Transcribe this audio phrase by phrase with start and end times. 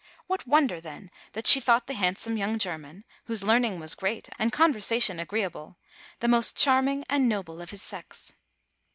[0.25, 4.29] What wonder, then, that she thought the handsome young Ger man, whose learning was great
[4.39, 5.77] and conversation agreeable,
[6.21, 8.33] the most charming and noble of his sex